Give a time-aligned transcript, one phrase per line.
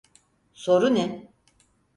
[0.53, 1.31] Soru ne?